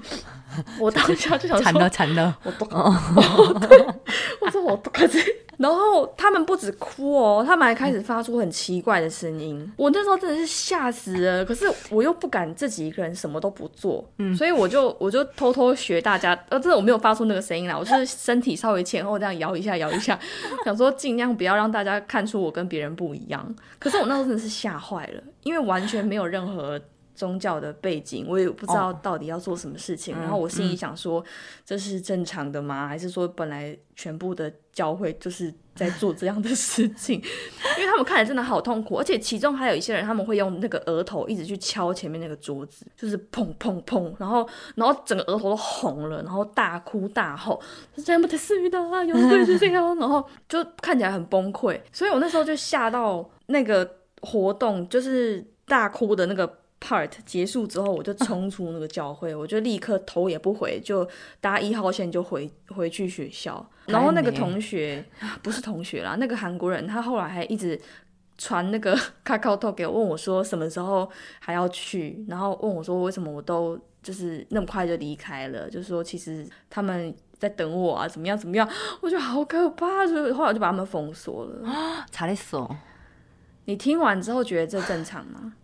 [0.80, 2.66] 我当下就想惨了惨了，我都，
[4.40, 5.45] 我说我都可是。
[5.56, 9.72] 然后他们不止哭哦，他们还开始发出很奇怪的声音。
[9.76, 20.18] 我那时候真的是吓死了，可是我又不敢自己一个人什么都不做，嗯所以我就我就偷偷学大家，呃，真的我没有发出那个声音啦，我是身体稍微前后这样摇一下摇一下，
[20.64, 23.54] 想说尽量不要让大家看出我跟别人不一样。
[23.78, 26.80] 可是我那时候真的是吓坏了，因为完全没有任何。
[27.16, 30.14] 宗教的背景，我也不知道到底要做什么事情。
[30.20, 31.24] 然后我心里想说，
[31.64, 32.86] 这是正常的吗？
[32.86, 37.16] 还是说本来全部的教会就是在做这样的事情？
[37.78, 47.58] 因为他们看起来真的好痛苦，而且其中还有一些人，他们会用那个额头一直去敲前面那个桌子，就是砰砰砰，然后然后整个额头都红了，然后大哭大吼，
[47.96, 51.80] 是这样不太适应的啊，有对是这样，然后就看起来很崩溃。
[51.90, 56.58] 所以我那时候就吓到那个活动，就是大哭的那个。
[56.80, 61.08] Part 结束之后，我就冲出那个教会， 我就立刻头也不回，就
[61.40, 63.66] 搭一号线就回回去学校。
[63.86, 65.04] 然后那个同学
[65.42, 67.80] 不是同学啦，那个韩国人他后来还一直
[68.36, 78.68] 传那个卡卡托给我，问我说什么时候还要去，然后问我说为什么我都就是那么快就离开了，就说其实他们在等我啊，怎么样怎么样，
[79.00, 81.62] 我觉得好可怕，所以后来我就把他们封锁了。
[82.10, 82.76] 查理索，
[83.64, 85.54] 你听完之后觉得这正常吗？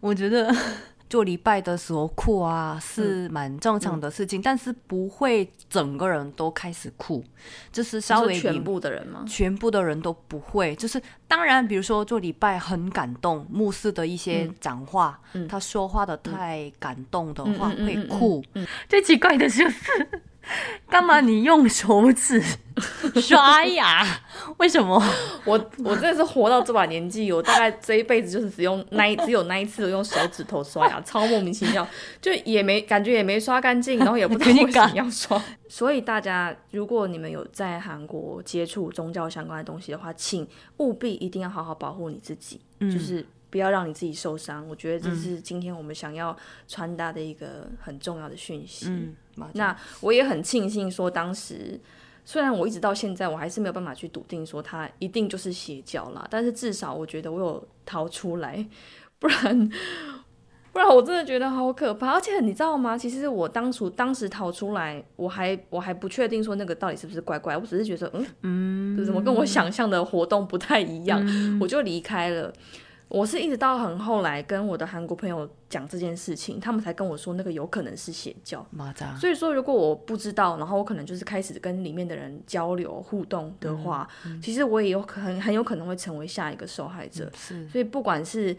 [0.00, 0.54] 我觉得
[1.08, 7.22] 做礼拜的时候哭啊是蛮正常的事情，但是不会整个人都开始哭，
[7.70, 9.24] 就是稍微全部的人吗？
[9.26, 18.44] 全部的人都不会，就是当然，比如说做礼拜很感动，牧师的一些讲话，他说话的太感动的话会哭。
[18.88, 20.06] 最奇怪的就是。
[20.88, 22.42] 干嘛你用手指
[23.20, 24.06] 刷牙？
[24.58, 25.02] 为什么？
[25.44, 31.86] 我我真的是活到这把年纪，我大概这一辈子就是只用那一只有那一次用手指头刷牙，超莫名其妙，
[32.20, 35.42] 就也没感觉也没刷干净，然后也不知道 为什么要刷。
[35.68, 40.46] 所以大家，如果你们有在韩国接触宗教相关的东西的话，请
[40.78, 43.26] 务必一定要好好保护你自己，就是。
[43.56, 46.36] 不要让你自己受伤，我觉得这是今天我们想要
[46.68, 48.86] 传达的一个很重要的讯息。
[48.90, 49.14] 嗯，
[49.54, 51.80] 那我也很庆幸说，当时
[52.22, 58.66] 虽然我一直到现在我还是没有办法去笃定说他一定就是邪教啦，但是至少我觉得我有逃出来，
[59.18, 59.70] 不然
[60.70, 62.12] 不然我真的觉得好可怕。
[62.12, 62.98] 而且你知道吗？
[62.98, 71.18] 其实我当初当时逃出来，我还我还不确定说那个到底是不是怪怪，我只是觉得嗯嗯，怎么跟我想象的活动不太一样，
[71.58, 72.52] 我就离开了。
[73.08, 78.66] 我是一直到很后来跟我的韩国朋友讲这件事情，他们才跟我说那个有可能是邪教。
[79.16, 84.08] 所以说，如果我不知道，然后我可能就是开始跟里面的人交流互动的话，
[84.42, 87.30] 其实我也有很很有可能会成为下一个受害者。
[87.36, 88.56] 是，所以不管是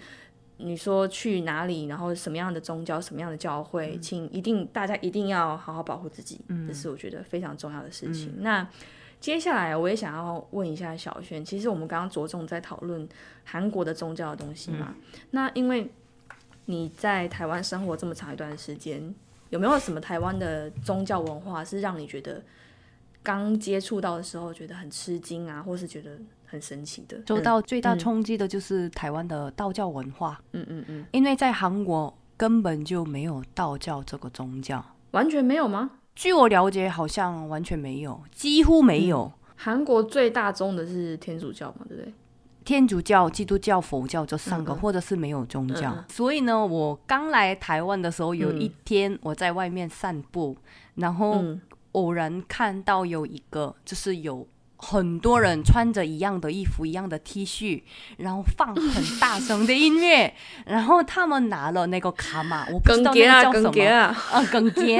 [0.55, 8.33] 你说去哪里，然后什么样的宗教、什么样的教会，请一定大家一定要好好保护自己，这是我觉得非常重要的事情。
[8.39, 8.65] 那。
[9.19, 13.07] 接下来我也想要问一下小轩，其实我们刚刚着重在讨论
[13.43, 14.93] 韩国的宗教的东西嘛？
[15.31, 15.91] 那因为
[16.65, 19.13] 你在台湾生活这么长一段时间，
[19.49, 22.43] 有没有什么台湾的宗教文化是让你觉得
[23.23, 26.11] 刚接触到的时候觉得很吃惊啊，或是觉得
[26.45, 27.21] 很神奇的？
[27.27, 30.39] 受到最大冲击的就是台湾的道教文化。
[30.53, 35.89] 嗯嗯嗯，因为在韩国根本就没有道教这个宗教，完全没有吗？
[36.17, 39.31] 据我了解，好像完全没有，几乎没有。
[39.55, 42.11] 韩国最大宗的是天主教嘛，对不对？
[42.65, 46.03] 天主教、基督教、佛教这三个，或者是没有宗教。
[46.09, 50.57] 所以呢，我刚来台湾的时候，有一天我在外面散步，
[50.95, 51.45] 然后
[51.91, 54.47] 偶然看到有一个，就是有。
[54.77, 57.81] 很多人穿着一样的衣服、一样的 T 恤，
[58.17, 60.31] 然后放很大声的音乐，
[60.65, 63.71] 然后他们拿了那个卡玛，我不知道那个叫什么
[64.31, 64.97] 啊，耿杰，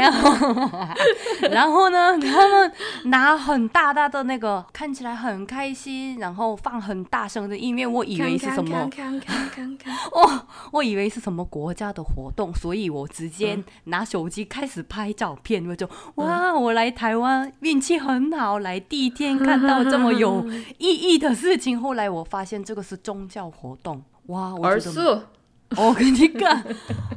[1.51, 2.71] 然后呢，他们
[3.05, 8.89] 拿很大大的那个，看起来很开心，然后放很大声的音乐，我以为是什么？
[10.11, 19.66] 哦，我以为是什么国家的活动，所以我直接拿手机开始拍照片，我就哇，我来台湾运气很好，来第一天看。
[19.67, 20.43] 到这么有
[20.79, 24.53] 意义的事情，后来我发现这个是宗教活动，哇！
[24.63, 24.99] 而是
[25.75, 26.63] 我跟你讲，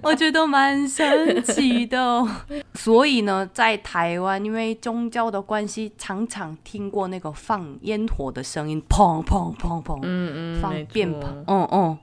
[0.03, 2.27] 我觉得蛮神奇的。
[2.75, 11.99] 所以呢，在台湾，因为宗教的关系，常常听过那个放烟火的声音，砰砰砰砰，嗯嗯，放鞭炮，嗯嗯。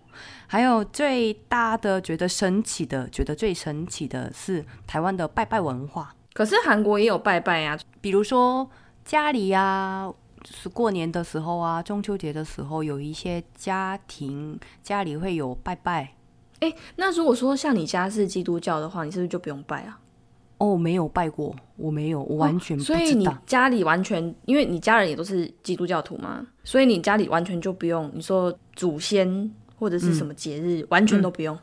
[0.50, 6.16] 还有最大的觉得神奇的，觉得最神奇的是台湾的拜拜文化。
[6.32, 8.70] 可是韩国也有拜拜呀，比如说
[9.04, 10.10] 家里呀。
[10.50, 16.14] 是过年的时候啊，中秋节的时候，有一些家庭家里会有拜拜。
[16.60, 20.00] 哎，那如果说像你家是基督教的话，你是不是就不用拜啊？
[20.58, 22.98] 哦，没有拜过，我没有，我完全不知道。
[22.98, 28.10] 所以你家里完全，因为你家人也都是基督教徒嘛，所以你家里完全就不用。
[28.14, 31.56] 你说祖先或者是什么节日，完全都不用。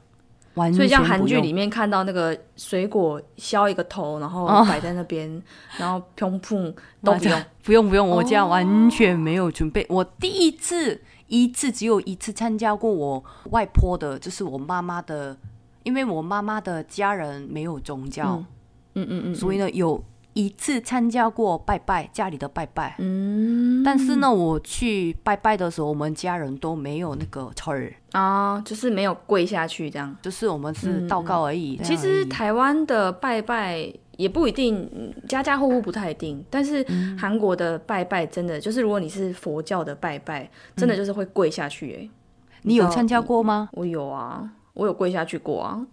[0.72, 5.42] 所以像韩剧里面看到那个水果削一个头，然后摆在那边，
[5.78, 9.84] 然后 砰砰都不用，不用不用，我这样完全没有准备。
[9.88, 15.36] 我第一次一次只有一次参加过我外婆的，就是我妈妈的，
[15.82, 18.44] 因为我妈妈的家人没有宗教，
[18.94, 20.02] 嗯嗯嗯，所以呢有。
[20.34, 22.96] 一次参加过拜拜，家里的拜拜。
[22.98, 31.76] 嗯，但是呢，我去拜拜的时候，我们家人都没有那个词儿啊，就是没有跪下去这样，就是我们是祷告而已。
[31.82, 36.44] 其实台湾的拜拜也不一定，家家户户不太一定。
[36.50, 36.84] 但是
[37.18, 41.94] 韩国的拜拜真的就是，如果你是佛教的拜拜，真的就是会跪下去。
[41.94, 42.10] 哎，
[42.62, 43.68] 你有参加过吗？
[43.72, 44.50] 我有啊。
[44.74, 45.86] 我有跪下去过啊。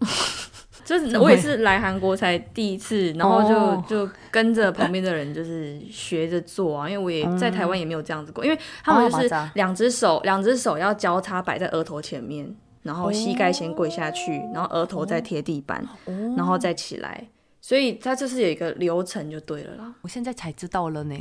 [0.84, 3.84] 就是我也是来韩国才第一次，然后就、哦。
[3.88, 16.34] 就跟着旁边的人就是学着做啊，因为我也在台湾也没有这样子过，因为他们就是两只手两只手要交叉摆在额头前面，然后膝盖先跪下去，然后额头再贴地板，哦。
[16.36, 17.26] 然后再起来，
[17.60, 19.92] 所以它就是有一个流程就对了啦。
[20.00, 21.14] 我现在才知道了呢，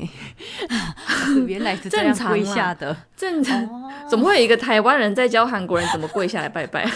[1.45, 2.95] 原来是这样正常啦跪下的。
[3.18, 3.68] 正常，
[4.09, 6.89] 怎么会有一个台湾人在教韩国人怎么跪下来拜拜？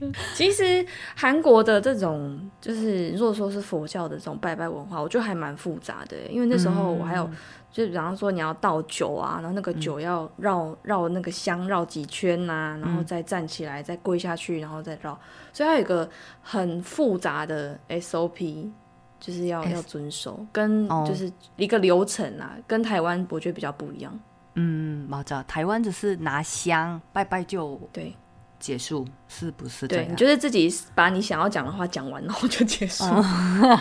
[0.34, 0.84] 其实
[1.16, 6.16] 韩国的这种，就是如果说是佛教的这种拜拜文化，我觉得还蛮复杂的。
[6.30, 7.28] 因为那时候我还有，
[7.70, 15.18] 就比方说你要倒酒啊，然后那个酒要绕绕那个香绕几圈呐、然后再站起来，再跪下去，然后再绕，
[15.52, 16.08] 所以它有一个
[16.42, 18.70] 很复杂的 SOP。
[19.20, 24.16] 就是要要遵守，跟哦就是一个流程啊，跟台湾我觉得比较不一样。
[24.54, 28.14] 嗯，马扎，台湾只是拿香拜拜就对，
[28.59, 30.05] 结束，是不是这样？
[30.05, 33.03] 对你就是自己把你想要讲的话讲完，然后就结束。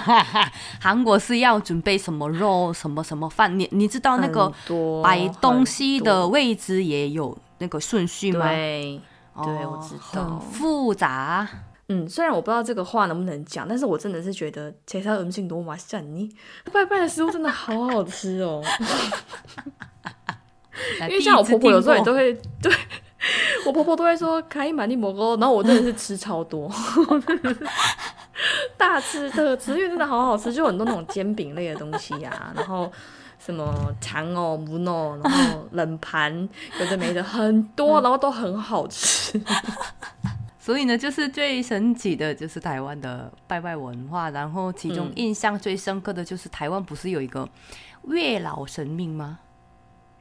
[0.80, 3.56] 韩国是要准备什么肉，什么什么饭？
[3.56, 8.48] 你你知道那个很多摆东西很的位置也有那个顺序多吗？
[8.48, 9.00] 对，
[9.34, 11.48] 哦对我知道很复杂。
[11.88, 16.28] 嗯，虽然我不知道这个话能不能讲，但是我真的是觉得其他음식多맛있니
[16.72, 18.60] 拜拜的食物真的好好吃哦，
[21.02, 22.72] 因为像我婆婆有时候也都会对。
[23.68, 26.72] 我婆婆都会说可以买你蘑菇，然后我真的是吃超多，
[28.78, 32.89] 大吃特吃，因为真的好好吃，就很多那种煎饼类的东西呀、然后
[33.38, 36.47] 什么肠哦、母哦，然后冷盘，
[36.80, 39.39] 有的没的很多，然后都很好吃。
[40.59, 45.13] 所以呢，就是最神奇的就是台湾的拜拜文化，然后其中嗯。
[45.15, 47.47] 印象最深刻的就是台湾不是有一个
[48.07, 49.39] 月老神明吗？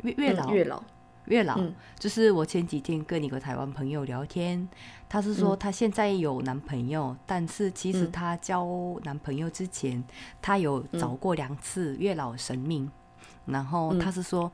[0.03, 0.83] 月月老、嗯月老，
[1.27, 1.74] 月老，嗯。
[1.99, 4.68] 就是我前几天跟一个台湾朋友聊天，
[5.09, 8.12] 他是说他现在有男朋友，但是其实嗯。
[8.12, 8.66] 他交
[9.05, 10.03] 男朋友之前，
[10.41, 12.91] 他有找过两次月老神明，
[13.45, 13.99] 然后嗯。
[13.99, 14.51] 他是说，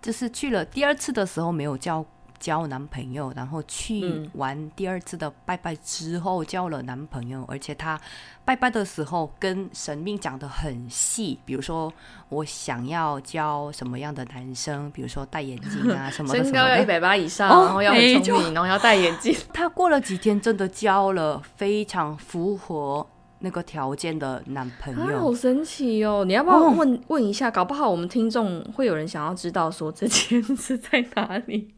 [0.00, 2.04] 就是去了第二次的时候没有交
[2.40, 8.00] 交男朋友，然后去嗯完第二次的拜拜之后交了男朋友，而且他
[8.44, 11.92] 拜拜的时候跟神明讲的很细，比如说
[12.28, 16.90] 我想要交什么样的男生，比如说戴眼镜啊 什么的什么身高要一。
[16.90, 19.32] 百八以上，哦然后要很聪明，然后要戴眼镜。
[19.52, 23.06] 他过了几天真的交了非常符合
[23.38, 25.20] 那个条件的男朋啊，友。
[25.20, 26.24] 好神奇哦！
[26.24, 27.48] 你要不要哦问、问一下？
[27.48, 31.72] 搞不好我们听众会有人想要知道说这间是在哪里。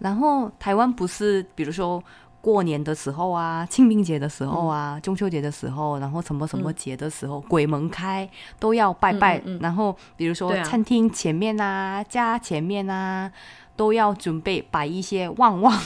[0.00, 2.02] 然后台湾不是，比如说
[2.40, 8.28] 过年的时候啊，清明节的时候啊，中秋节的时候，然后什么什么节的时候，鬼门开
[8.58, 9.40] 都要拜拜。
[9.60, 13.30] 然后比如说餐厅前面啊、家前面啊，
[13.76, 15.78] 都要准备摆一些旺旺、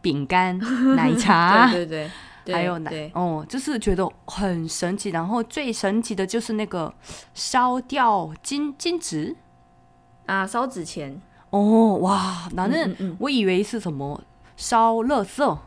[0.00, 0.58] 饼干、
[0.96, 1.70] 奶茶。
[1.70, 2.10] 对对对，
[2.46, 5.10] 对还有奶，哦，就是觉得很神奇。
[5.10, 6.92] 然后最神奇的就是那个
[7.32, 9.36] 烧掉金金纸
[10.26, 11.22] 啊，烧纸钱。
[11.51, 12.49] 哦，哇！
[12.55, 14.21] 反正嗯嗯我以为是什么
[14.55, 15.57] 烧垃圾，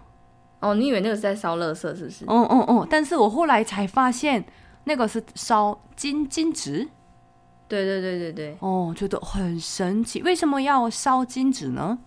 [0.60, 2.24] 哦，你以为那个是在烧垃圾是不是？
[2.26, 4.44] 哦哦哦，但是我后来才发现
[4.84, 6.88] 那个是烧金金纸
[7.66, 10.22] 对对对对对，哦，觉得很神奇。
[10.22, 11.98] 为什么要烧金纸呢？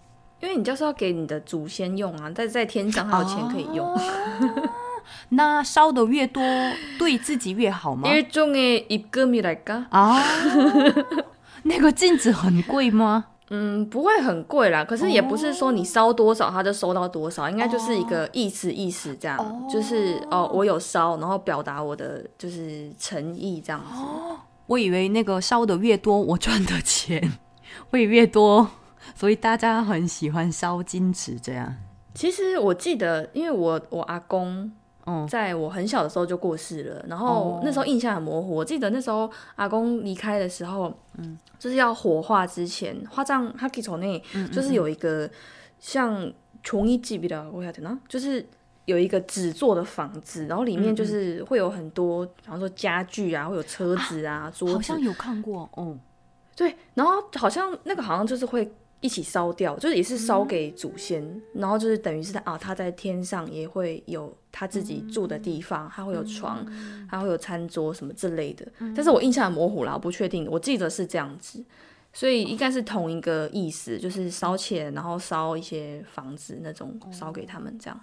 [0.42, 3.88] 因为你就是要给你的祖先用啊，在在天上还有钱可以用。
[3.88, 4.00] 哦
[5.30, 6.42] 那烧的越多，
[6.98, 8.08] 对自己越好吗？
[8.08, 9.86] 일종의입금이랄까？
[9.90, 10.18] 啊，
[11.64, 13.26] 那个金纸很贵吗？
[13.51, 24.03] 嗯，不会很贵啦，可是也不是说你烧多少他就收到多少，应该就是一个意思意思这样，就是哦我有烧，然后表达我的就是诚意这样子。
[24.67, 27.39] 我以为那个烧的越多，我赚的钱
[27.91, 28.69] 会越多，
[29.15, 31.75] 所以大家很喜欢烧金纸这样。
[32.15, 34.71] 其实我记得，因为我我阿公
[35.09, 37.61] 嗯，在我很小的时候就过世了，然后哦。
[37.65, 38.55] 那时候印象很模糊。
[38.55, 45.29] 我记得那时候阿公离开的时候，嗯，就是要火化之前，花葬哈基丑内就是有一个
[45.79, 46.31] 像
[46.63, 48.45] 琼一记比的，我晓得呢，就是
[48.85, 55.99] 有一个纸做的房子，然后里面就是会有很多，比方说家具啊，会有车子啊、桌子好像，有看过嗯。
[56.57, 58.69] 对，然后好像那个好像就是会
[59.01, 66.65] 一起烧掉，就是也是烧给祖先，然后就是等于是他啊，他在天上也会有他自己住的地方，他会有床，
[67.09, 68.67] 他会有餐桌什么之类的。
[68.95, 71.65] 但是我印象很模糊啦，我不确定，我记得是这样子，
[72.13, 78.01] 所以应该是同一个意思，就是烧钱，然后烧一些房子那种，烧给他们这样。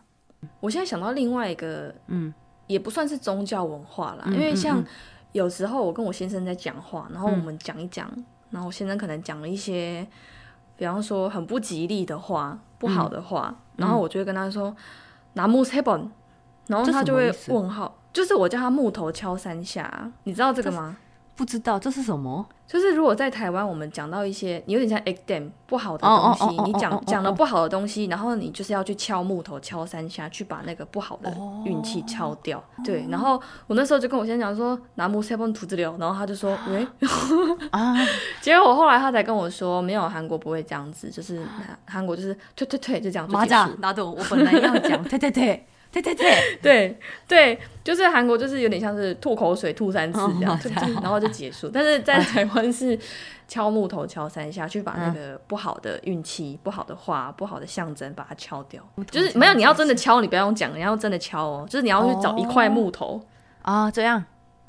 [0.60, 2.34] 我现在想到另外一个，嗯，
[2.68, 4.84] 也不算是宗教文化啦，因为像
[5.32, 8.10] 有时候我跟我先生在讲话，然后我们讲一讲，
[8.52, 10.08] 然后我先生可能讲了一些，
[10.78, 14.76] 比方说很不吉利的话、不好的话，然后我就会跟他说
[15.34, 15.64] ：“拿木
[16.68, 20.98] 然后他就会问号，就是我叫他木头敲三下，你知道这个吗？
[21.38, 22.46] 不知道这是什么？
[22.66, 32.64] 就是如果在台湾，我们讲到一些有点像 egg dam 不好的哦东西，你讲讲了不好的东西，然后你就是要去敲木头敲三下，去把那个不好的哦运气敲掉。
[32.86, 36.88] 对，然后我那时候就跟我先生讲说拿木 seven 涂子流，然后他就说喂，
[37.72, 37.94] 啊，
[38.42, 43.70] 结果我后来他才跟我说没有，韩国不会这样子，就是韩 韩国就是退退退就这样就马甲。
[43.80, 45.68] 拿的我本来要讲，对对对
[46.02, 50.60] 对对对，对 对，就是韩国就是有点像是吐口水吐三次这样，
[51.02, 51.70] 然后就结束。
[51.70, 52.98] 但是在台湾是
[53.48, 58.82] 敲木头敲三下，去把那个不好的运气、不好的话、不好的象征把它敲掉。
[59.10, 63.22] 就是没有你要真的敲，你不要用讲，你要真的敲哦，就是你要去找一块木头，
[63.62, 64.24] 啊，这样。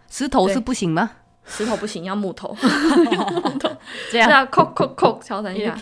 [0.08, 1.10] 石头是不行吗？
[1.48, 2.56] 石头不行，要木头，
[4.10, 5.76] 这样扣扣扣敲三下。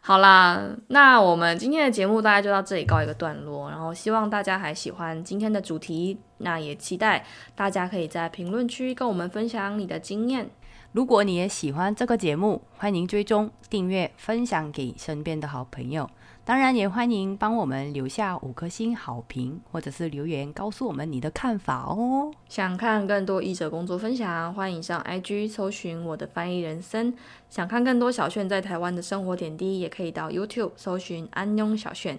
[0.00, 10.50] 好啦，那我们今天的节目大概就到这里告一个段落，然后希望大家还喜欢今天的主题，那也期待大家可以在评论区跟我们分享你的经验。
[10.92, 16.10] 如果你也喜欢这个节目，欢迎追踪、订阅、分享给身边的好朋友。
[16.44, 22.32] 当然，也欢迎帮我们留下五颗星好评，或者是留言告诉我们你的看法哦。
[22.48, 27.14] 想看更多译者工作分享，欢迎上 IG 搜寻我的翻译人生。
[27.48, 32.18] 想看更多小炫在台湾的生活点滴，也可以到 YouTube 搜寻安庸小炫。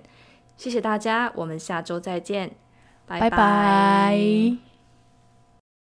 [0.55, 2.51] 谢谢大家，我们下周再见，
[3.05, 4.70] 拜拜拜